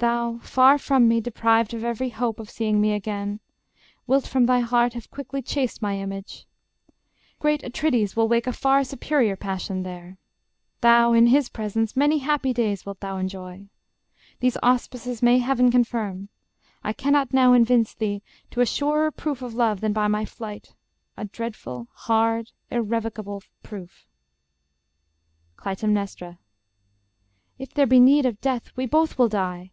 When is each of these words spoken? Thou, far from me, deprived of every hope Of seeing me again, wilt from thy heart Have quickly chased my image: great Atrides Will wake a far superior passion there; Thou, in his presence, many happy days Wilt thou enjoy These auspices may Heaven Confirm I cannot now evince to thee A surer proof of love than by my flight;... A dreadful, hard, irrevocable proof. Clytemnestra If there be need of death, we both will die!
Thou, 0.00 0.38
far 0.38 0.78
from 0.78 1.08
me, 1.08 1.20
deprived 1.20 1.74
of 1.74 1.84
every 1.84 2.08
hope 2.08 2.40
Of 2.40 2.48
seeing 2.48 2.80
me 2.80 2.94
again, 2.94 3.38
wilt 4.06 4.26
from 4.26 4.46
thy 4.46 4.60
heart 4.60 4.94
Have 4.94 5.10
quickly 5.10 5.42
chased 5.42 5.82
my 5.82 5.98
image: 5.98 6.46
great 7.38 7.62
Atrides 7.62 8.16
Will 8.16 8.26
wake 8.26 8.46
a 8.46 8.52
far 8.54 8.82
superior 8.82 9.36
passion 9.36 9.82
there; 9.82 10.16
Thou, 10.80 11.12
in 11.12 11.26
his 11.26 11.50
presence, 11.50 11.94
many 11.98 12.20
happy 12.20 12.54
days 12.54 12.86
Wilt 12.86 13.00
thou 13.00 13.18
enjoy 13.18 13.68
These 14.38 14.56
auspices 14.62 15.22
may 15.22 15.36
Heaven 15.36 15.70
Confirm 15.70 16.30
I 16.82 16.94
cannot 16.94 17.34
now 17.34 17.52
evince 17.52 17.92
to 17.92 17.98
thee 18.00 18.22
A 18.56 18.64
surer 18.64 19.10
proof 19.10 19.42
of 19.42 19.52
love 19.52 19.82
than 19.82 19.92
by 19.92 20.08
my 20.08 20.24
flight;... 20.24 20.72
A 21.18 21.26
dreadful, 21.26 21.88
hard, 21.92 22.52
irrevocable 22.70 23.42
proof. 23.62 24.06
Clytemnestra 25.56 26.38
If 27.58 27.74
there 27.74 27.86
be 27.86 28.00
need 28.00 28.24
of 28.24 28.40
death, 28.40 28.72
we 28.76 28.86
both 28.86 29.18
will 29.18 29.28
die! 29.28 29.72